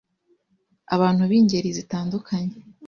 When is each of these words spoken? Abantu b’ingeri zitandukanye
Abantu 0.95 1.23
b’ingeri 1.29 1.69
zitandukanye 1.77 2.55